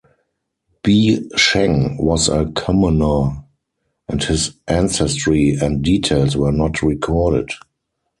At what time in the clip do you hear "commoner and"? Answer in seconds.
2.55-4.23